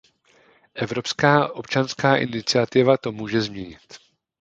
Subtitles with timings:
[0.75, 3.97] Evropská občanská iniciativa to může změnit.